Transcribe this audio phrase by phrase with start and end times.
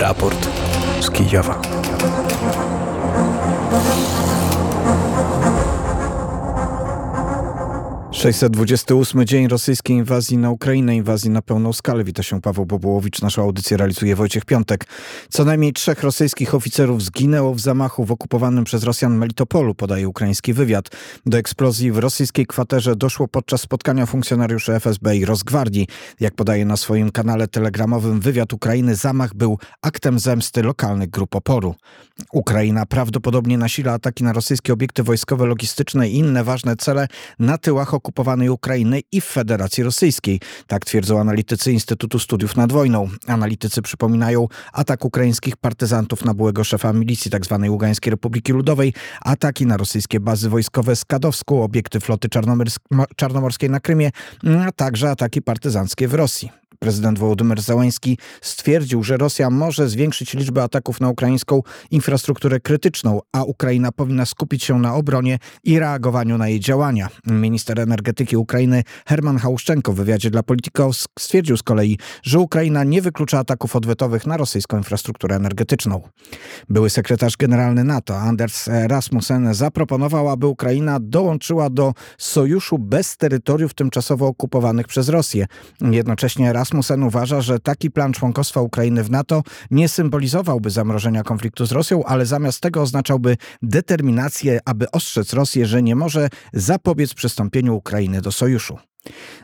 [0.00, 0.48] Raport
[1.00, 1.60] z Kijowa.
[8.20, 12.04] 628 dzień rosyjskiej inwazji na Ukrainę, inwazji na pełną skalę.
[12.04, 13.22] Wita się Paweł Bobułowicz.
[13.22, 14.86] Naszą audycję realizuje Wojciech Piątek.
[15.28, 20.52] Co najmniej trzech rosyjskich oficerów zginęło w zamachu w okupowanym przez Rosjan Melitopolu, podaje ukraiński
[20.52, 20.88] wywiad.
[21.26, 25.86] Do eksplozji w rosyjskiej kwaterze doszło podczas spotkania funkcjonariuszy FSB i Rosgwardii.
[26.20, 31.74] Jak podaje na swoim kanale telegramowym wywiad Ukrainy, zamach był aktem zemsty lokalnych grup oporu.
[32.32, 37.94] Ukraina prawdopodobnie nasila ataki na rosyjskie obiekty wojskowe, logistyczne i inne ważne cele na tyłach
[37.94, 40.40] okupowanych okupowanej Ukrainy i w Federacji Rosyjskiej.
[40.66, 43.08] Tak twierdzą analitycy Instytutu Studiów nad Wojną.
[43.26, 47.66] Analitycy przypominają atak ukraińskich partyzantów na byłego szefa milicji tzw.
[47.68, 52.28] Ługańskiej Republiki Ludowej, ataki na rosyjskie bazy wojskowe Skadowską, obiekty floty
[53.16, 54.10] czarnomorskiej na Krymie,
[54.66, 56.59] a także ataki partyzanckie w Rosji.
[56.82, 63.44] Prezydent Wołodymyr Załański stwierdził, że Rosja może zwiększyć liczbę ataków na ukraińską infrastrukturę krytyczną, a
[63.44, 67.08] Ukraina powinna skupić się na obronie i reagowaniu na jej działania.
[67.26, 73.02] Minister energetyki Ukrainy Herman Hałuszczenko w wywiadzie dla Politico stwierdził z kolei, że Ukraina nie
[73.02, 76.00] wyklucza ataków odwetowych na rosyjską infrastrukturę energetyczną.
[76.68, 84.26] Były sekretarz generalny NATO Anders Rasmussen zaproponował, aby Ukraina dołączyła do sojuszu bez terytoriów tymczasowo
[84.26, 85.46] okupowanych przez Rosję.
[85.80, 86.69] Jednocześnie Rasmussen
[87.06, 92.26] uważa, że taki plan członkostwa Ukrainy w NATO nie symbolizowałby zamrożenia konfliktu z Rosją, ale
[92.26, 98.89] zamiast tego oznaczałby determinację, aby ostrzec Rosję, że nie może zapobiec przystąpieniu Ukrainy do sojuszu.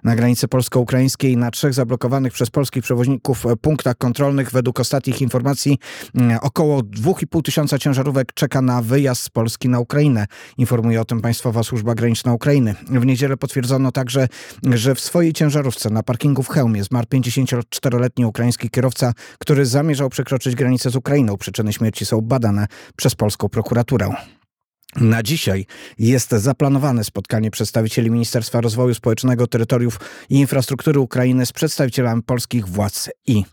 [0.04, 5.78] Na granicy polsko-ukraińskiej na trzech zablokowanych przez polskich przewoźników punktach kontrolnych według ostatnich informacji
[6.14, 10.26] mm, około 2,5 tysiąca ciężarówek czeka na wyjazd z Polski na Ukrainę.
[10.58, 12.74] Informuje o tym Państwowa Służba Graniczna Ukrainy.
[12.90, 14.28] W niedzielę potwierdzono także,
[14.74, 20.54] że w swojej ciężarówce na parkingu w Chełmie zmarł 54-letni ukraiński kierowca, który zamierzał przekroczyć
[20.54, 21.36] granicę z Ukrainą.
[21.36, 24.35] Przyczyny śmierci są badane przez polską prokuraturę.
[25.00, 25.66] Na dzisiaj
[25.98, 33.10] jest zaplanowane spotkanie przedstawicieli Ministerstwa Rozwoju Społecznego, Terytoriów i Infrastruktury Ukrainy z przedstawicielami polskich władz
[33.26, 33.44] i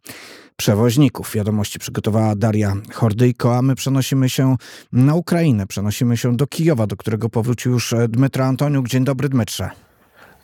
[0.56, 1.32] przewoźników.
[1.34, 4.56] Wiadomości przygotowała Daria Hordyjko, a my przenosimy się
[4.92, 8.88] na Ukrainę, przenosimy się do Kijowa, do którego powrócił już Dmytro Antoniuk.
[8.88, 9.83] Dzień dobry Dmytrze.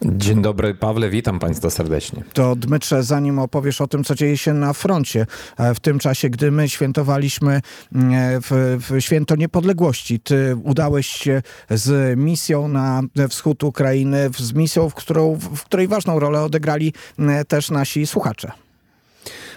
[0.01, 2.23] Dzień dobry, Pawle, witam Państwa serdecznie.
[2.33, 5.25] To Dmytrze, zanim opowiesz o tym, co dzieje się na froncie,
[5.57, 7.61] e, w tym czasie, gdy my świętowaliśmy
[7.95, 14.53] mm, e, w, w święto niepodległości, ty udałeś się z misją na wschód Ukrainy, z
[14.53, 18.51] misją, w, którą, w której ważną rolę odegrali mm, też nasi słuchacze.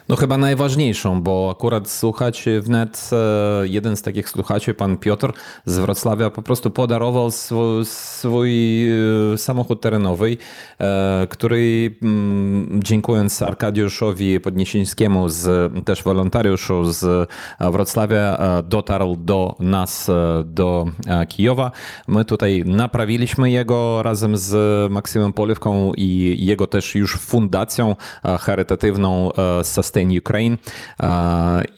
[0.08, 5.32] No chyba najważniejszą, bo akurat słuchać wnet, e, jeden z takich słuchaczy, pan Piotr
[5.64, 10.36] z Wrocławia po prostu podarował swój, swój e, samochód terenowy,
[10.80, 17.30] e, który mm, dziękując Arkadiuszowi Podniesińskiemu, z, też wolontariuszu z
[17.60, 20.10] Wrocławia, dotarł do nas,
[20.44, 20.86] do
[21.28, 21.70] Kijowa.
[22.08, 24.52] My tutaj naprawiliśmy jego razem z
[24.92, 27.96] Maksymem Polewką i jego też już fundacją
[28.40, 29.30] charytatywną
[29.62, 30.56] Sustain Sustain Ukraine.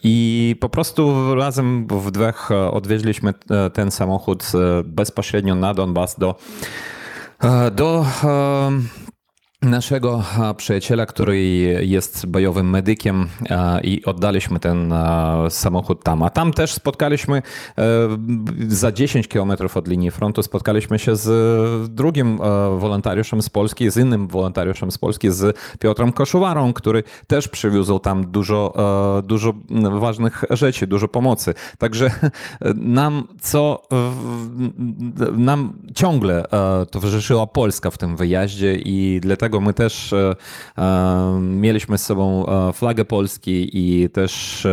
[0.03, 3.35] I po prostu razem w dwóch odwieźliśmy
[3.73, 4.53] ten samochód
[4.85, 6.35] bezpośrednio na Donbas do
[7.73, 8.07] do
[9.65, 10.23] naszego
[10.57, 11.43] przyjaciela, który
[11.83, 13.29] jest bojowym medykiem
[13.83, 14.95] i oddaliśmy ten
[15.49, 16.23] samochód tam.
[16.23, 17.83] A tam też spotkaliśmy e,
[18.69, 23.97] za 10 kilometrów od linii frontu spotkaliśmy się z drugim e, wolontariuszem z Polski, z
[23.97, 28.75] innym wolontariuszem z Polski, z Piotrem Koszuwarą, który też przywiózł tam dużo,
[29.19, 29.55] e, dużo
[30.01, 31.55] ważnych rzeczy, dużo pomocy.
[31.79, 32.11] Także
[32.99, 33.83] nam co
[35.37, 36.45] nam ciągle
[36.91, 40.37] towarzyszyła Polska w tym wyjaździe i dlatego my też e,
[40.79, 44.67] e, mieliśmy z sobą e, flagę Polski i też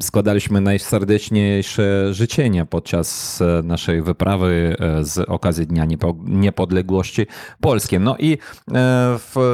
[0.00, 5.86] składaliśmy najserdeczniejsze życzenia podczas naszej wyprawy z okazji Dnia
[6.24, 7.26] Niepodległości
[7.60, 8.00] Polskiej.
[8.00, 8.38] No i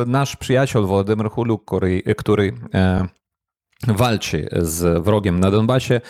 [0.07, 2.53] nasz przyjaciel Władimir Huluk, który, który
[3.89, 6.01] walczy z wrogiem na Donbasie.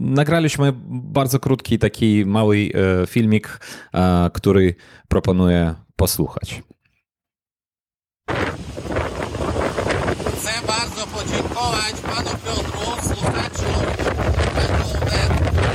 [0.00, 2.70] Nagraliśmy bardzo krótki, taki mały
[3.06, 3.60] filmik,
[4.32, 4.74] który
[5.08, 6.62] proponuję posłuchać.
[10.38, 13.72] Chcę bardzo podziękować panu Piotrу, słuchaczu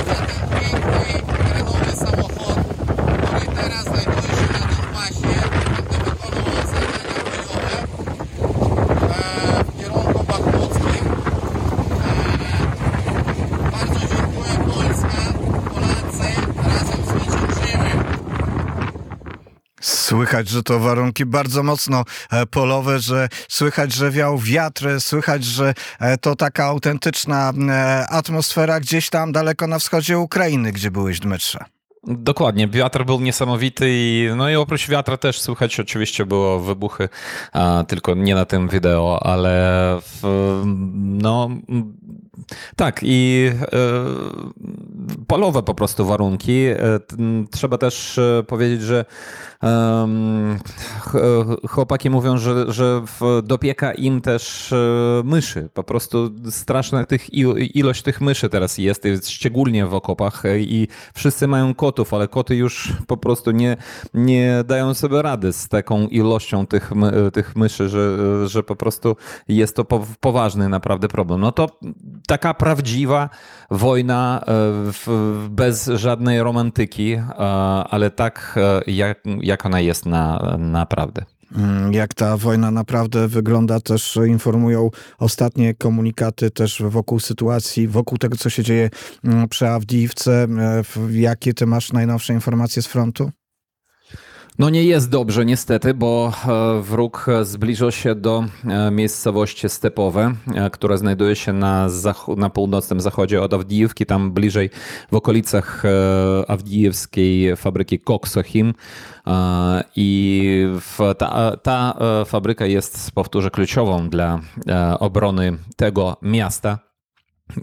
[0.06, 2.56] za ten piękny, terenowy samochód,
[3.22, 5.34] który teraz znajduje się na Donbasie,
[5.74, 7.76] będę wykonywał zadania bojowe
[9.14, 11.04] e, w kierunku bachmuckim.
[12.00, 15.22] E, bardzo dziękuję Polska,
[15.74, 18.04] Polacy razem zwyciężymy.
[20.28, 25.74] Słychać, że to warunki bardzo mocno e, polowe, że słychać, że wiał wiatr, słychać, że
[26.00, 31.64] e, to taka autentyczna e, atmosfera gdzieś tam daleko na wschodzie Ukrainy, gdzie byłeś, Dmytrze.
[32.06, 37.08] Dokładnie, wiatr był niesamowity i no i oprócz wiatra też słychać oczywiście było wybuchy,
[37.88, 39.60] tylko nie na tym wideo, ale
[40.00, 40.22] w,
[41.04, 41.48] no
[42.76, 43.78] tak i e,
[45.26, 46.66] polowe po prostu warunki.
[46.66, 46.76] E,
[47.50, 49.04] trzeba też e, powiedzieć, że
[51.68, 53.02] chłopaki mówią, że, że
[53.42, 54.74] dopieka im też
[55.24, 55.68] myszy.
[55.74, 57.34] Po prostu straszna tych,
[57.74, 62.92] ilość tych myszy teraz jest, szczególnie w okopach i wszyscy mają kotów, ale koty już
[63.06, 63.76] po prostu nie,
[64.14, 66.90] nie dają sobie rady z taką ilością tych,
[67.32, 68.16] tych myszy, że,
[68.48, 69.16] że po prostu
[69.48, 69.84] jest to
[70.20, 71.40] poważny naprawdę problem.
[71.40, 71.66] No to
[72.28, 73.28] taka prawdziwa
[73.70, 77.22] wojna e, bez żadnej romantyki, e,
[77.90, 81.24] ale tak e, jak, jak ona jest na, naprawdę.
[81.56, 88.36] Mm, jak ta wojna naprawdę wygląda, też informują ostatnie komunikaty też wokół sytuacji, wokół tego,
[88.36, 88.90] co się dzieje
[89.24, 90.46] mm, przy Awdijiwce.
[91.10, 93.30] Jakie ty masz najnowsze informacje z frontu?
[94.58, 100.70] No nie jest dobrze niestety, bo e, wróg zbliża się do e, miejscowości stepowe, e,
[100.70, 101.88] która znajduje się na,
[102.36, 104.70] na północnym zachodzie od Awdijewki, tam bliżej
[105.12, 105.82] w okolicach
[106.48, 108.74] awdijewskiej fabryki Koksochim.
[109.96, 110.66] I
[111.18, 114.40] ta, ta fabryka jest, powtórzę, kluczową dla
[115.00, 116.87] obrony tego miasta.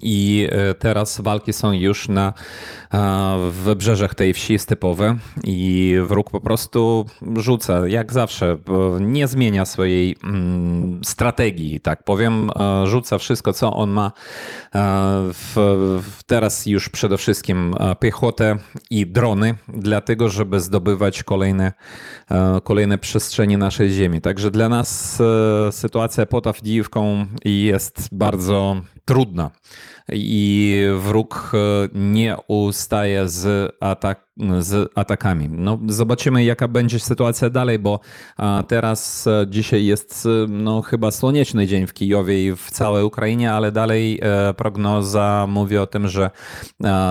[0.02, 2.34] I e, teraz walki są już na
[3.52, 7.06] wybrzeżach tej wsi stepowe i wróg po prostu
[7.36, 8.58] rzuca, jak zawsze,
[9.00, 14.12] nie zmienia swojej mm, strategii, tak powiem, e, rzuca wszystko, co on ma
[15.34, 15.56] w,
[16.26, 18.58] teraz już przede wszystkim piechotę
[18.90, 21.74] i drony, dlatego, żeby zdobywać kolejne,
[22.64, 24.22] kolejne przestrzenie naszej ziemi.
[24.22, 29.52] Także dla nas e, sytuacja pod Awdijiwką jest bardzo trudna
[30.12, 31.58] i wróg e,
[31.94, 34.26] nie ustaje z, atak,
[34.60, 35.50] z atakami.
[35.50, 38.00] No, zobaczymy, jaka będzie sytuacja dalej, bo
[38.68, 43.52] teraz e, dzisiaj jest e, no, chyba słoneczny dzień w Kijowie i w całej Ukrainie,
[43.52, 44.22] ale dalej
[44.58, 46.30] prognoza mówi o tym, że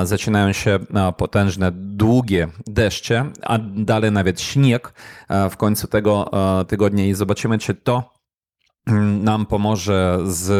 [0.05, 0.79] zaczynają się
[1.17, 4.93] potężne, długie deszcze, a dalej nawet śnieg
[5.51, 6.31] w końcu tego
[6.69, 8.14] tygodnia i zobaczymy, czy to
[9.23, 10.55] nam pomoże z, e,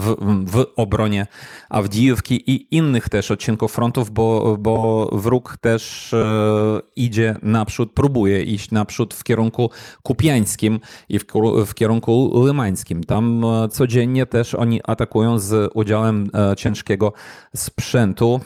[0.00, 0.16] w,
[0.46, 1.26] w, obronie
[1.68, 8.70] Awdijówki i innych też odcinków frontów, bo, bo wróg też e, idzie naprzód, próbuje iść
[8.70, 9.70] naprzód w kierunku
[10.02, 11.24] kupiańskim i w,
[11.66, 13.04] w kierunku lymańskim.
[13.04, 17.12] Tam e, codziennie też oni atakują z udziałem ciężkiego
[17.56, 18.40] sprzętu.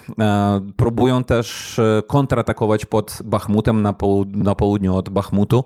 [0.76, 3.94] Próbują też kontratakować pod Bachmutem na,
[4.26, 5.64] na południu od Bachmutu.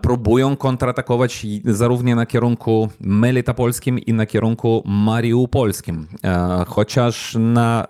[0.00, 6.06] Próbują kontratakować zarówno na kierunku kierunku Melitopolskim i na kierunku Mariupolskim.
[6.24, 7.86] E, chociaż na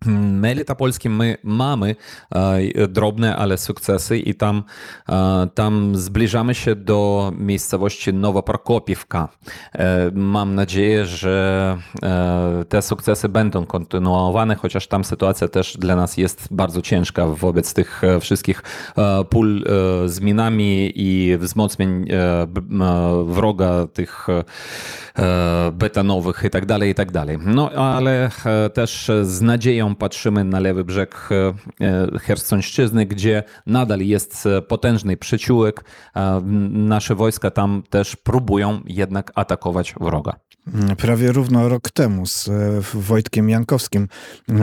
[0.00, 1.96] e, kierunku Melitopolskim my mamy
[2.34, 4.62] e, drobne, ale sukcesy i tam,
[5.08, 9.28] e, tam zbliżamy się do miejscowości Nowoprokopiewka.
[9.72, 11.78] E, mam nadzieję, że
[12.68, 18.02] te sukcesy będą kontynuowane, chociaż tam sytuacja też dla nas jest bardzo ciężka wobec tych
[18.20, 18.62] wszystkich
[19.30, 19.64] pól
[20.06, 22.06] z minami i wzmocnień
[23.24, 24.26] wroga tych
[25.72, 27.38] betonowych i tak dalej, i tak dalej.
[27.44, 28.30] No ale
[28.74, 31.54] też z nadzieją patrzymy na lewy brzeg e,
[31.86, 35.84] e, Hersońszczyzny, gdzie nadal jest e, potężny przyciółek.
[36.70, 40.32] Nasze wojska tam też próbują jednak atakować wroga.
[40.98, 42.50] Prawie równo rok temu z
[42.94, 44.08] Wojtkiem Jankowskim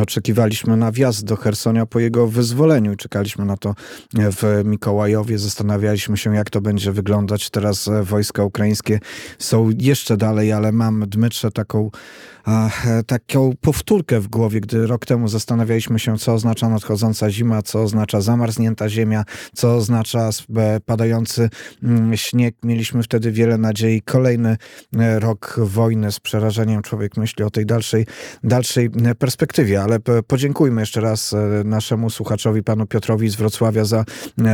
[0.02, 2.96] oczekiwaliśmy na wjazd do Hersonia po jego wyzwoleniu.
[2.96, 3.76] Czekaliśmy na to
[4.14, 5.40] w Mikołajowie.
[5.40, 7.50] Zastanawialiśmy się, jak to będzie wyglądać.
[7.50, 9.00] Teraz wojska ukraińskie
[9.40, 11.92] są jeszcze dalej, ale mam, Dmytrze, taką
[13.08, 18.22] taką powtórkę w głowie, gdy rok temu zastanawialiśmy się, co oznacza nadchodząca zima, co oznacza
[18.22, 19.24] zamarznięta ziemia,
[19.54, 20.30] co oznacza
[20.86, 21.50] padający
[21.84, 22.56] mm, śnieg.
[22.64, 24.02] Mieliśmy wtedy wiele nadziei.
[24.02, 24.58] Kolejny
[25.00, 26.82] e, rok wojny z przerażeniem.
[26.82, 28.06] Człowiek myśli o tej dalszej,
[28.44, 34.06] dalszej e, perspektywie, ale podziękujmy jeszcze raz e, naszemu słuchaczowi, panu Piotrowi z Wrocławia za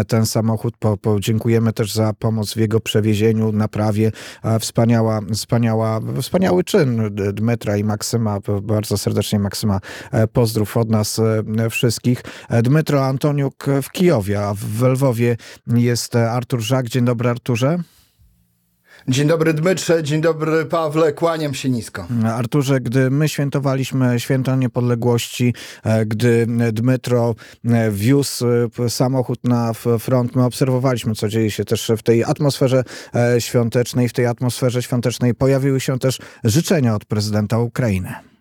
[0.07, 0.73] ten samochód.
[1.01, 4.11] Podziękujemy też za pomoc w jego przewiezieniu, naprawie.
[4.59, 9.79] Wspaniała, wspaniała, wspaniały czyn Dmetra i Maksyma, bardzo serdecznie Maksyma,
[10.11, 12.23] e, pozdrów od nas e, wszystkich.
[12.49, 16.87] E, Dmytro Antoniuk w Kijowie, a w Lwowie jest Artur Żak.
[16.87, 17.77] Dzień dobry Arturze.
[19.07, 22.07] Dzień dobry Dmytrze, dzień dobry Pawle, kłaniam się nisko.
[22.25, 28.45] Arturze, gdy my świętowaliśmy święto niepodległości, e, gdy Dmytro e, wiózł
[28.79, 32.83] e, samochód na front, my obserwowaliśmy, co dzieje się też w tej atmosferze
[33.39, 34.09] świątecznej.
[34.09, 38.32] W tej atmosferze świątecznej pojawiły się też życzenia od prezydenta Ukrainy.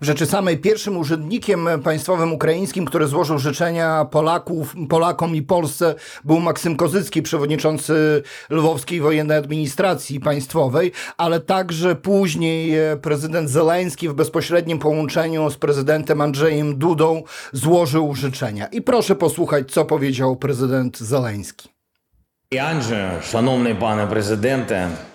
[0.00, 6.76] Rzeczy samej pierwszym urzędnikiem państwowym ukraińskim, który złożył życzenia Polaków, Polakom i Polsce był Maksym
[6.76, 15.50] Kozycki, przewodniczący Lwowskiej Wojennej Administracji Państwowej, ale także później e, prezydent Zeleński w bezpośrednim połączeniu
[15.50, 18.66] z prezydentem Andrzejem Dudą złożył życzenia.
[18.66, 21.75] I proszę posłuchać, co powiedział prezydent Zeleński.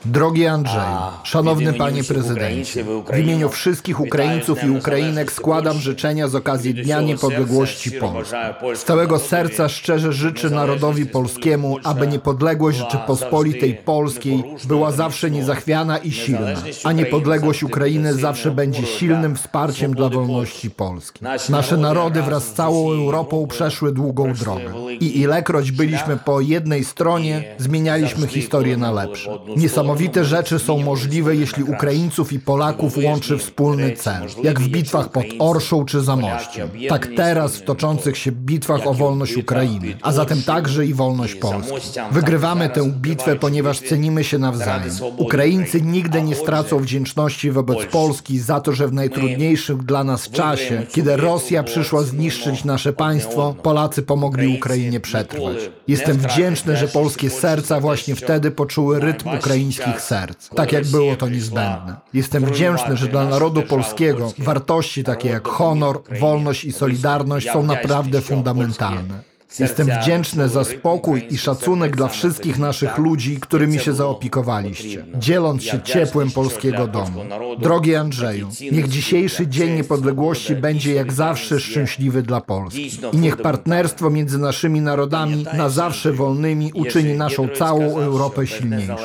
[0.06, 0.84] Drogi Andrzej,
[1.24, 2.84] szanowny panie prezydencie,
[3.14, 8.36] w imieniu wszystkich Ukraińców i Ukrainek składam życzenia z okazji Dnia Niepodległości Polski.
[8.76, 16.12] Z całego serca szczerze życzę narodowi polskiemu, aby niepodległość Rzeczypospolitej Polskiej była zawsze niezachwiana i
[16.12, 21.26] silna, a niepodległość Ukrainy zawsze będzie silnym wsparciem dla wolności Polski.
[21.50, 24.74] Nasze narody wraz z całą Europą przeszły długą drogę.
[25.00, 29.38] i ilekroć byliśmy po jednej stronie, stronie, zmienialiśmy historię na lepsze.
[29.58, 35.26] Niesamowite rzeczy są możliwe, jeśli Ukraińców i Polaków łączy wspólny cel, jak w bitwach pod
[35.40, 40.86] Orszą czy Zamościem, tak teraz w toczących się bitwach o wolność Ukrainy, a zatem także
[40.86, 42.00] i wolność Polski.
[42.12, 44.92] Wygrywamy tę bitwę, ponieważ cenimy się nawzajem.
[45.18, 50.84] Ukraińcy nigdy nie stracą wdzięczności wobec Polski za to, że w najtrudniejszym dla nas czasie,
[50.92, 55.58] kiedy Rosja przyszła zniszczyć nasze państwo, Polacy pomogli Ukrainie przetrwać.
[55.88, 61.16] Jestem wdzięczny, że Polska polskie serca właśnie wtedy poczuły rytm ukraińskich serc, tak jak było
[61.16, 61.96] to niezbędne.
[62.14, 68.22] Jestem wdzięczny, że dla narodu polskiego wartości takie jak honor, wolność i solidarność są naprawdę
[68.22, 69.31] fundamentalne.
[69.60, 75.82] Jestem wdzięczny za spokój i szacunek dla wszystkich naszych ludzi, którymi się zaopiekowaliście, dzieląc się
[75.82, 77.24] ciepłem polskiego domu.
[77.60, 82.92] Drogi Andrzeju, niech dzisiejszy Dzień Niepodległości będzie jak zawsze szczęśliwy dla Polski.
[83.14, 88.96] I niech partnerstwo między naszymi narodami na zawsze wolnymi uczyni naszą całą Europę silniejszą.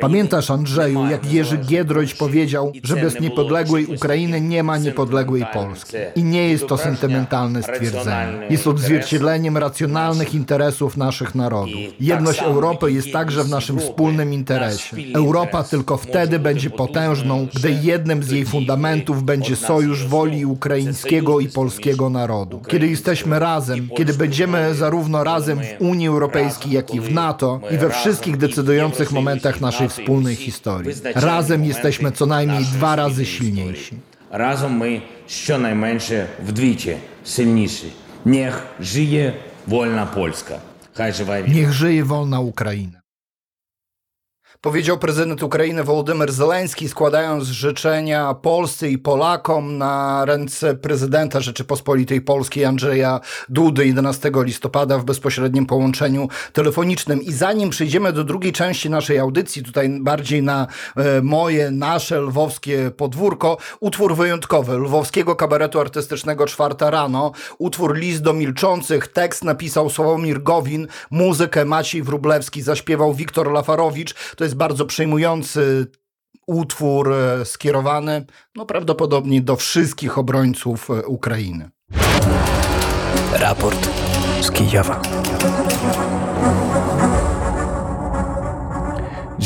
[0.00, 5.96] Pamiętasz, Andrzeju, jak Jerzy Giedroyć powiedział, że bez niepodległej Ukrainy nie ma niepodległej Polski.
[6.16, 8.46] I nie jest to sentymentalne stwierdzenie.
[8.50, 11.81] Jest odzwierciedleniem racjonalności naszych interesów naszych narodów.
[11.81, 14.97] I tak Jedność samo Europy jak jest także w jedność naszym Europy, wspólnym nasz interesie.
[14.97, 18.45] wspólny Europa interes tylko może wtedy być będzie potężny, potężną, że gdy jednym z jej
[18.45, 22.13] wtedy fundamentów będzie od nas sojusz jest woli to, ukraińskiego że i sojusz polskiego jest
[22.13, 22.59] narodu.
[22.67, 26.07] Kiedy ukraińskiego jesteśmy i razem, kiedy polskiego będziemy narodu, zarówno kiedy razem my w Unii
[26.07, 29.15] Europejskiej, jak i w razem, NATO my i we razem wszystkich i w decydujących Eurosojuszu,
[29.15, 30.85] momentach i w naszej NATO, i wspólnej всі historii.
[30.85, 33.95] визначальні Razem моменти jesteśmy co najmniej нашої dwa razy спільної silniejsi.
[33.95, 34.13] історії.
[34.31, 37.87] Разом ми щонайменше вдвічі сильніші.
[38.25, 39.33] Нех жиє
[39.68, 40.54] Wolna Polska.
[40.94, 43.00] Haj żywa Niech żyje wolna Ukraina.
[44.60, 52.64] Powiedział prezydent Ukrainy Wołodymyr Zeleński, składając życzenia Polsce i Polakom na ręce prezydenta Rzeczypospolitej Polskiej
[52.64, 57.22] Andrzeja Dudy 11 listopada w bezpośrednim połączeniu telefonicznym.
[57.22, 62.90] I zanim przejdziemy do drugiej części naszej audycji, tutaj bardziej na e, moje, nasze lwowskie
[62.96, 70.42] podwórko, utwór wyjątkowy lwowskiego kabaretu artystycznego Czwarta Rano, utwór List do Milczących, tekst napisał Sławomir
[70.42, 74.14] Gowin, muzykę Maciej Wróblewski, zaśpiewał Wiktor Lafarowicz.
[74.36, 75.86] To jest bardzo przejmujący
[76.46, 78.26] utwór e, skierowany
[78.56, 81.70] no, prawdopodobnie do wszystkich obrońców e, Ukrainy.
[83.32, 83.88] Raport
[84.40, 85.02] z Kijowa.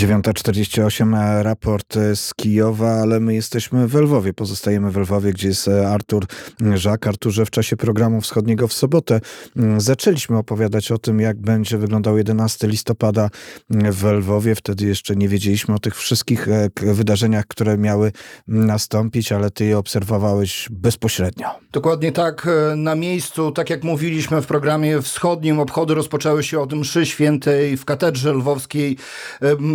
[0.03, 4.33] 9.48, e, raport z Kijowa, ale my jesteśmy w Lwowie.
[4.33, 6.27] Pozostajemy w Lwowie, gdzie jest e, Artur
[6.75, 7.07] Żak.
[7.07, 9.21] Arturze, w czasie programu wschodniego w sobotę
[9.57, 13.29] mm, zaczęliśmy opowiadać o tym, jak będzie wyglądał 11 listopada
[13.71, 14.55] w Lwowie.
[14.55, 18.13] Wtedy jeszcze nie wiedzieliśmy o tych wszystkich e, wydarzeniach, które miały
[18.49, 21.47] nastąpić, ale ty je obserwowałeś bezpośrednio.
[21.73, 26.73] Dokładnie tak, e, na miejscu, tak jak mówiliśmy w programie wschodnim, obchody rozpoczęły się od
[26.73, 28.97] mszy świętej w katedrze lwowskiej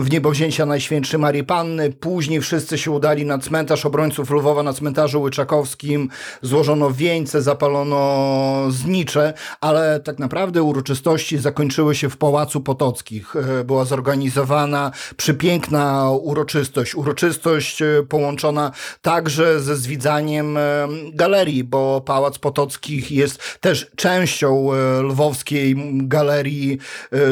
[0.04, 1.92] w niebowzięcia Najświętszej Marii Panny.
[1.92, 6.10] Później wszyscy się udali na cmentarz obrońców Lwowa, na cmentarzu Łyczakowskim.
[6.42, 13.36] Złożono wieńce, zapalono znicze, ale tak naprawdę uroczystości zakończyły się w Pałacu Potockich.
[13.36, 16.96] E, Była zorganizowana przepiękna uroczystość.
[16.96, 18.72] Uroczystość e, połączona
[19.02, 24.70] także ze zwidzaniem e, galerii, bo Pałac Potockich jest też częścią
[25.02, 26.78] lwowskiej galerii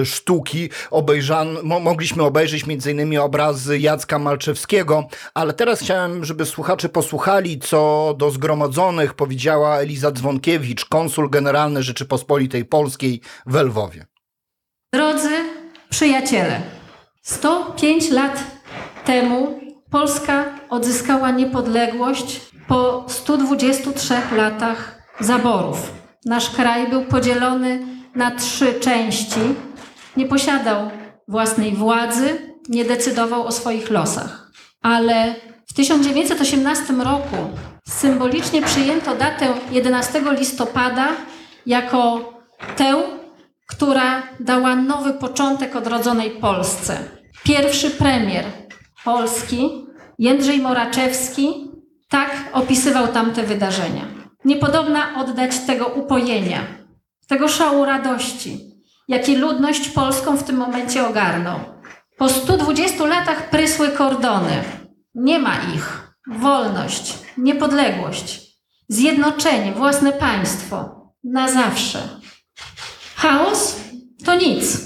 [0.03, 0.69] sztuki.
[0.91, 3.19] Obejrzan, mo, mogliśmy obejrzeć m.in.
[3.19, 10.85] obrazy Jacka Malczewskiego, ale teraz chciałem, żeby słuchacze posłuchali, co do zgromadzonych powiedziała Eliza Dzwonkiewicz,
[10.85, 14.05] konsul generalny Rzeczypospolitej Polskiej w Lwowie.
[14.93, 15.29] Drodzy
[15.89, 16.61] przyjaciele,
[17.21, 18.43] 105 lat
[19.05, 19.59] temu
[19.91, 25.91] Polska odzyskała niepodległość po 123 latach zaborów.
[26.25, 29.39] Nasz kraj był podzielony na trzy części.
[30.17, 30.89] Nie posiadał
[31.27, 34.51] własnej władzy, nie decydował o swoich losach.
[34.81, 35.35] Ale
[35.67, 37.35] w 1918 roku
[37.87, 41.07] symbolicznie przyjęto datę 11 listopada
[41.65, 42.33] jako
[42.77, 43.03] tę,
[43.67, 46.97] która dała nowy początek odrodzonej Polsce.
[47.43, 48.45] Pierwszy premier
[49.05, 49.85] Polski,
[50.19, 51.71] Jędrzej Moraczewski,
[52.09, 54.05] tak opisywał tamte wydarzenia.
[54.45, 56.59] Niepodobna oddać tego upojenia,
[57.27, 58.59] tego szału radości,
[59.07, 61.74] jaki ludność polską w tym momencie ogarnął.
[62.17, 64.63] Po 120 latach prysły kordony.
[65.15, 66.11] Nie ma ich.
[66.27, 68.41] Wolność, niepodległość,
[68.89, 71.05] zjednoczenie, własne państwo.
[71.23, 71.99] Na zawsze.
[73.15, 73.75] Chaos
[74.25, 74.77] to nic.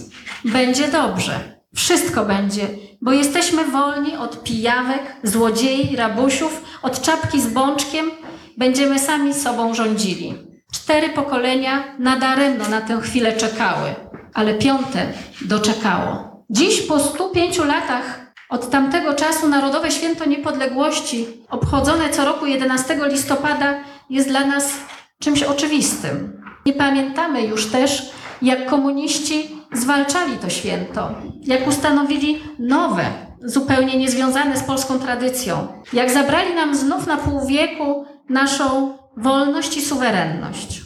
[0.46, 1.60] Będzie dobrze.
[1.76, 2.68] Wszystko będzie,
[3.02, 8.12] bo jesteśmy wolni od pijawek, złodziei, rabusiów, od czapki z bączkiem.
[8.58, 10.34] Będziemy sami sobą rządzili.
[10.74, 13.96] Cztery pokolenia nadaremno na tę chwilę czekały,
[14.34, 16.29] ale piąte doczekało.
[16.52, 23.80] Dziś po 105 latach od tamtego czasu Narodowe Święto Niepodległości, obchodzone co roku 11 listopada,
[24.10, 24.74] jest dla nas
[25.20, 26.42] czymś oczywistym.
[26.66, 31.10] Nie pamiętamy już też, jak komuniści zwalczali to święto,
[31.44, 33.06] jak ustanowili nowe,
[33.44, 39.82] zupełnie niezwiązane z polską tradycją, jak zabrali nam znów na pół wieku naszą wolność i
[39.82, 40.82] suwerenność.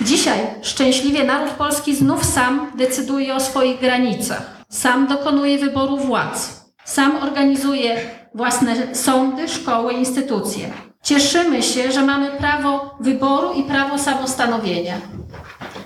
[0.00, 7.16] Dzisiaj szczęśliwie naród polski znów sam decyduje o swoich granicach, sam dokonuje wyboru władz, sam
[7.16, 7.96] organizuje
[8.34, 10.70] własne sądy, szkoły, instytucje.
[11.02, 14.94] Cieszymy się, że mamy prawo wyboru i prawo samostanowienia.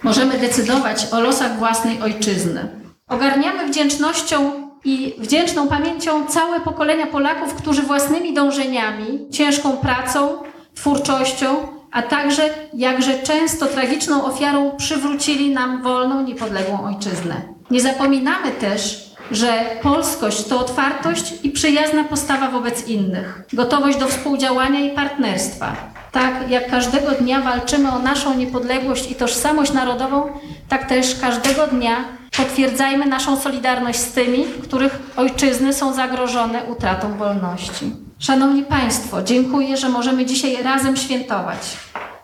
[0.03, 2.69] Możemy decydować o losach własnej ojczyzny.
[3.09, 4.53] Ogarniamy wdzięcznością
[4.85, 10.43] i wdzięczną pamięcią całe pokolenia Polaków, którzy własnymi dążeniami, ciężką pracą,
[10.75, 17.60] twórczością, a także jakże często tragiczną ofiarą przywrócili nam wolną, niepodległą ojczyznę.
[17.71, 24.81] Nie zapominamy też, że polskość to otwartość i przyjazna postawa wobec innych, gotowość do współdziałania
[24.81, 25.77] i partnerstwa.
[26.13, 30.27] Tak jak każdego dnia walczymy o naszą niepodległość i tożsamość narodową,
[30.69, 32.05] tak też każdego dnia
[32.37, 37.93] potwierdzajmy naszą solidarność z tymi, których ojczyzny są zagrożone utratą wolności.
[38.19, 41.59] Szanowni Państwo, dziękuję, że możemy dzisiaj razem świętować.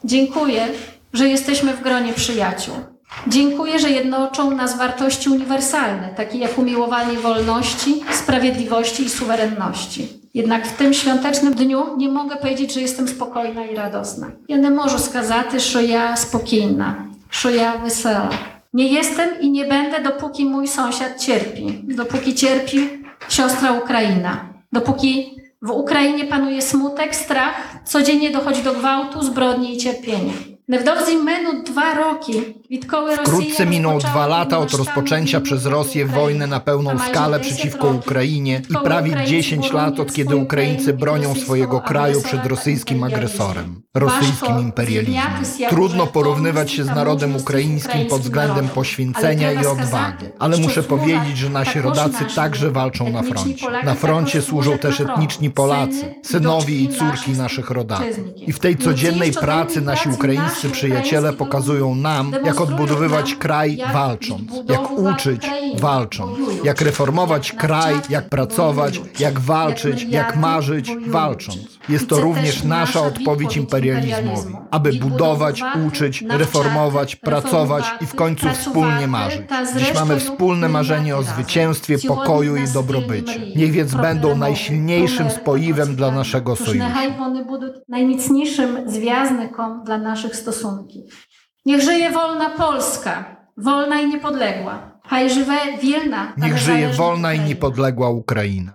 [0.05, 0.69] Dziękuję,
[1.13, 2.96] że jesteśmy w gronie przyjaciół.
[3.27, 10.09] Dziękuję, że jednoczą nas wartości uniwersalne, takie jak umiłowanie wolności, sprawiedliwości i suwerenności.
[10.35, 14.31] Jednak w tym świątecznym dniu nie mogę powiedzieć, że jestem spokojna i radosna.
[14.49, 18.29] Ja nie mogę skazać, że ja spokojna, że ja wesela.
[18.73, 22.89] Nie jestem i nie będę, dopóki mój sąsiad cierpi, dopóki cierpi
[23.29, 30.33] siostra Ukraina, dopóki w Ukrainie panuje smutek, strach, codziennie dochodzi do gwałtu, zbrodni i cierpienia.
[30.69, 32.33] Nerwdowzi menu dwa roki.
[32.71, 38.63] Witkoły Wkrótce miną dwa lata od rozpoczęcia przez Rosję wojny na pełną skalę przeciwko Ukrainie
[38.71, 45.71] i prawie 10 lat od kiedy Ukraińcy bronią swojego kraju przed rosyjskim agresorem, rosyjskim imperializmem.
[45.71, 51.51] Trudno porównywać się z narodem ukraińskim pod względem poświęcenia i odwagi, ale muszę powiedzieć, że
[51.51, 53.67] nasi rodacy także walczą na froncie.
[53.85, 58.07] Na froncie służą też etniczni Polacy, synowie i córki naszych rodaków.
[58.37, 64.53] I w tej codziennej pracy nasi ukraińscy Ukraińscy przyjaciele pokazują nam, jak odbudowywać kraj walcząc,
[64.69, 71.59] jak uczyć walcząc, jak reformować kraj, jak pracować, jak walczyć, jak marzyć walcząc.
[71.89, 79.07] Jest to również nasza odpowiedź imperializmowi, aby budować, uczyć, reformować, pracować i w końcu wspólnie
[79.07, 79.43] marzyć.
[79.77, 83.41] Dziś mamy wspólne marzenie o zwycięstwie, pokoju i dobrobycie.
[83.57, 86.89] Niech więc będą najsilniejszym spoiwem dla naszego sojuszu.
[86.89, 87.57] Niechaj będą
[87.89, 89.37] najmocniejszym związkiem
[89.85, 91.27] dla naszych stosunków.
[91.67, 95.01] Niech żyje wolna Polska, wolna i niepodległa.
[95.05, 96.33] Haj żywe Wielna.
[96.41, 98.73] ta Niech żyje wolna i niepodległa Ukraina.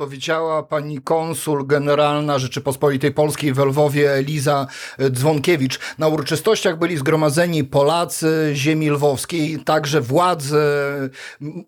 [0.00, 4.66] Powiedziała pani konsul generalna Rzeczypospolitej Polskiej w Lwowie Eliza
[5.10, 5.78] Dzwonkiewicz.
[5.98, 10.60] Na uroczystościach byli zgromadzeni Polacy ziemi lwowskiej, także władze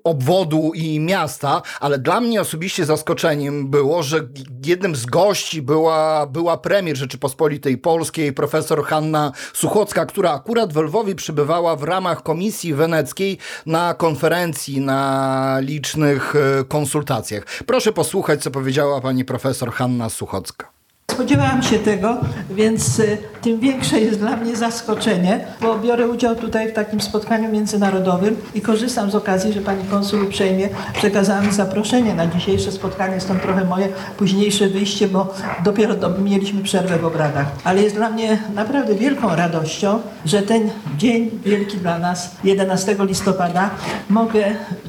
[0.04, 4.28] obwodu i miasta, ale dla mnie osobiście zaskoczeniem było, że
[4.66, 11.14] jednym z gości była, była premier Rzeczypospolitej Polskiej, profesor Hanna Suchocka, która akurat w Lwowie
[11.14, 17.44] przybywała w ramach Komisji Weneckiej na konferencji, na licznych e, konsultacjach.
[17.66, 20.68] Proszę posłuchać, co powiedziała pani profesor Hanna Suchocka.
[21.10, 22.16] spodziewałam się tego,
[22.50, 27.52] więc y, tym większe jest dla mnie zaskoczenie, bo biorę udział tutaj w takim spotkaniu
[27.52, 33.20] międzynarodowym i korzystam z okazji, że pani konsul uprzejmie przekazała mi zaproszenie na dzisiejsze spotkanie,
[33.20, 37.46] stąd trochę moje późniejsze wyjście, bo dopiero do, mieliśmy przerwę w obradach.
[37.64, 43.70] Ale jest dla mnie naprawdę wielką radością, że ten dzień wielki dla nas, 11 listopada,
[44.10, 44.44] mogę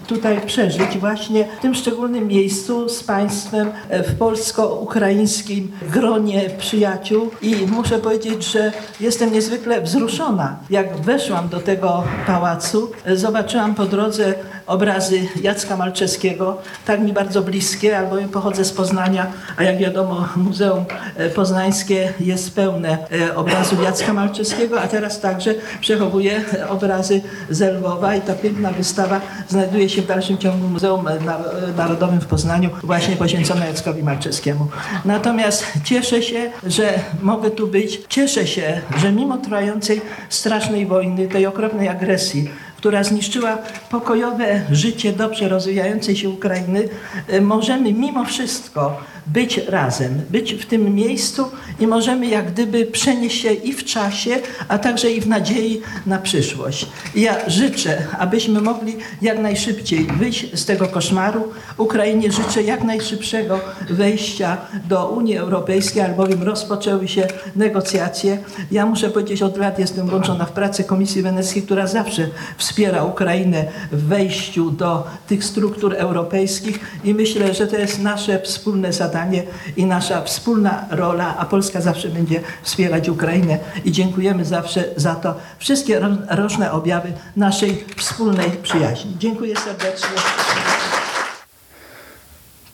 [0.07, 7.55] tutaj przeżyć właśnie w tym szczególnym miejscu z Państwem e, w polsko-ukraińskim gronie przyjaciół i
[7.67, 10.55] muszę powiedzieć, że jestem niezwykle wzruszona.
[10.69, 14.33] Jak weszłam do tego pałacu, zobaczyłam po drodze
[14.67, 20.85] obrazy Jacka Malczewskiego, tak mi bardzo bliskie, albowiem pochodzę z Poznania, a jak wiadomo Muzeum
[21.17, 27.61] e, Poznańskie jest pełne e, obrazów Jacka Malczewskiego, a teraz także przechowuje e, obrazy z
[27.75, 32.25] Lwowa i ta piękna wystawa znajduje się w dalszym ciągu w Muzeum Nar- Narodowym w
[32.25, 34.67] Poznaniu, właśnie poświęcona Jackowi Malczewskiemu.
[35.05, 38.01] Natomiast cieszę się, że mogę tu być.
[38.09, 42.49] Cieszę się, że mimo trwającej strasznej wojny, tej okropnej agresji,
[42.83, 43.57] która zniszczyła
[43.89, 46.89] pokojowe życie dobrze rozwijającej się Ukrainy,
[47.27, 51.45] e, możemy mimo wszystko być razem, być w tym miejscu
[51.79, 56.17] i możemy jak gdyby przenieść się i w czasie, a także i w nadziei na
[56.17, 56.87] przyszłość.
[57.15, 61.51] I Ja życzę, abyśmy mogli jak najszybciej wyjść z tego koszmaru.
[61.77, 63.59] Ukrainie życzę jak najszybszego
[63.89, 64.57] wejścia
[64.89, 68.37] do Unii Europejskiej, albowiem rozpoczęły się negocjacje.
[68.71, 73.65] Ja muszę powiedzieć, od lat jestem włączona w pracę Komisji Weneckiej, która zawsze wspiera Ukrainę
[73.91, 79.12] w wejściu do tych struktur europejskich i myślę, że to jest nasze wspólne zadanie
[79.77, 85.35] i nasza wspólna rola, a Polska zawsze będzie wspierać Ukrainę i dziękujemy zawsze za to
[85.59, 89.15] wszystkie ro- roczne objawy naszej wspólnej przyjaźni.
[89.19, 90.09] Dziękuję serdecznie.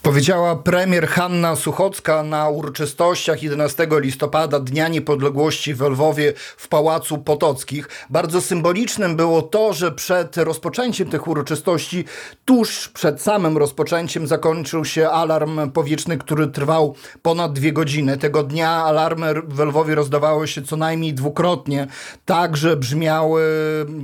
[0.10, 7.90] Powiedziała premier Hanna Suchocka na uroczystościach 11 listopada Dnia Niepodległości w Lwowie w Pałacu Potockich.
[8.10, 12.06] Bardzo symbolicznym było to, że przed rozpoczęciem tych uroczystości,
[12.46, 18.18] tuż przed samym rozpoczęciem zakończył się alarm powietrzny, który trwał ponad dwie godziny.
[18.18, 21.88] Tego dnia alarmy w Lwowie rozdawały się co najmniej dwukrotnie,
[22.26, 23.42] tak że brzmiały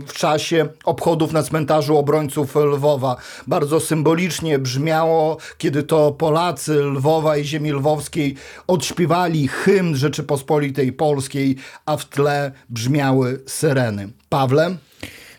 [0.07, 3.15] w czasie obchodów na cmentarzu obrońców Lwowa.
[3.47, 8.35] Bardzo symbolicznie brzmiało, kiedy to Polacy Lwowa i ziemi lwowskiej
[8.67, 11.55] odśpiewali hymn Rzeczypospolitej Polskiej,
[11.85, 14.09] a w tle brzmiały syreny.
[14.29, 14.77] Pawle?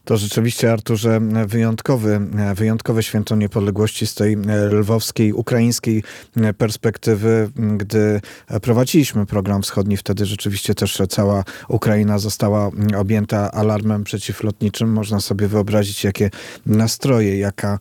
[0.07, 2.21] To rzeczywiście, Arturze, wyjątkowy,
[2.55, 6.03] wyjątkowe święto niepodległości z tej e, lwowskiej, ukraińskiej
[6.37, 7.51] e, perspektywy.
[7.77, 8.21] Gdy
[8.63, 14.93] prowadziliśmy program wschodni, wtedy rzeczywiście też cała Ukraina została objęta alarmem przeciwlotniczym.
[14.93, 16.31] Można sobie wyobrazić, jakie
[16.67, 17.79] nastroje, jaka,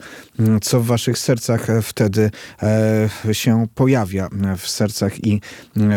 [0.62, 2.32] co w waszych sercach wtedy
[2.64, 5.42] e, się pojawia, w sercach i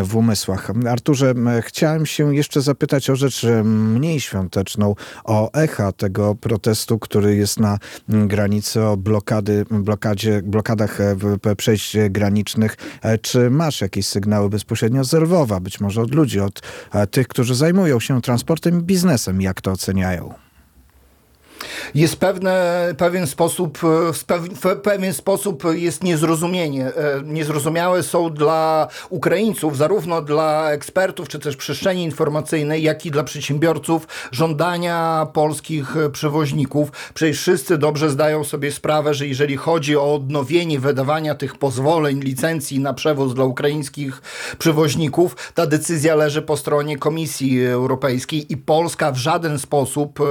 [0.04, 0.70] w umysłach.
[0.88, 7.60] Arturze, chciałem się jeszcze zapytać o rzecz mniej świąteczną, o echa tego protestu, który jest
[7.60, 7.78] na
[8.08, 12.76] granicy, o blokady, blokadzie, blokadach e, przejść granicznych.
[13.02, 17.28] E, Czy masz jakieś sygnały bezpośrednio z Lwowa, być może od ludzi, od e, tych,
[17.28, 20.47] którzy zajmują się transportem i biznesem, jak to oceniają?
[21.94, 26.86] Jest pewne, pewien sposób, e, w pew- w pewien sposób jest niezrozumienie.
[26.86, 26.92] E,
[27.24, 34.06] Niezrozumiałe są dla Ukraińców, zarówno dla ekspertów, czy też przestrzeni informacyjnej, jak i dla przedsiębiorców
[34.32, 36.90] żądania polskich przewoźników.
[37.14, 42.80] Przecież wszyscy dobrze zdają sobie sprawę, że jeżeli chodzi o odnowienie wydawania tych pozwoleń, licencji
[42.80, 44.22] na przewóz dla ukraińskich
[44.58, 50.24] przewoźników, ta decyzja leży po stronie Komisji Europejskiej i Polska w żaden sposób e,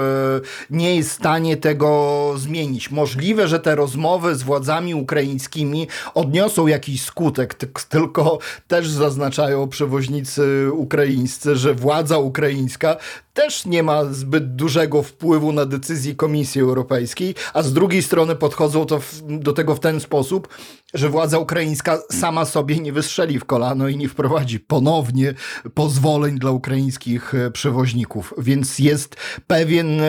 [0.70, 2.92] nie jest stanie tego zmienić.
[2.92, 10.70] Możliwe, że te rozmowy z władzami ukraińskimi odniosą jakiś skutek, ty- tylko też zaznaczają przewoźnicy
[10.74, 12.98] ukraińscy, że władza ukraińska
[13.38, 18.86] też nie ma zbyt dużego wpływu na decyzje Komisji Europejskiej, a z drugiej strony podchodzą
[18.86, 20.48] to w, do tego w ten sposób,
[20.94, 25.34] że władza ukraińska sama sobie nie wystrzeli w kolano i nie wprowadzi ponownie
[25.74, 28.34] pozwoleń dla ukraińskich e, przewoźników.
[28.38, 29.16] Więc jest
[29.48, 30.04] pewien, e,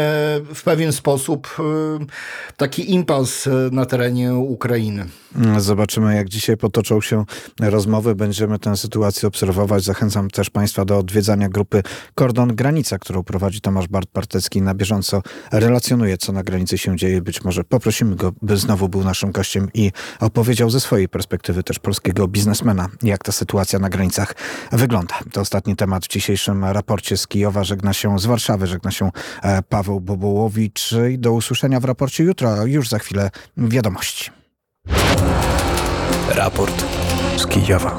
[0.55, 1.63] w pewien sposób e,
[2.57, 5.07] taki impas na terenie Ukrainy.
[5.59, 7.25] Zobaczymy, jak dzisiaj potoczą się
[7.61, 8.15] rozmowy.
[8.15, 9.85] Będziemy tę sytuację obserwować.
[9.85, 11.83] Zachęcam też Państwa do odwiedzania grupy
[12.15, 14.63] Kordon Granica, którą prowadzi Tomasz Bart Partecki.
[14.63, 17.23] Na bieżąco relacjonuje, co na granicy się dzieje.
[17.23, 21.79] Być może poprosimy go, by znowu był naszym gościem i opowiedział ze swojej perspektywy też
[21.79, 24.35] polskiego biznesmena, jak ta sytuacja na granicach
[24.73, 25.15] wygląda.
[25.33, 27.65] To ostatni temat w dzisiejszym raporcie z Kijowa.
[27.65, 29.11] Żegna się z Warszawy, żegna się
[29.43, 30.95] e, Paweł Bobołowicz.
[31.13, 34.38] I do usłyszenia w raporcie jutro, już za chwilę wiadomości.
[36.29, 36.85] Raport
[37.37, 37.97] z Kijowa.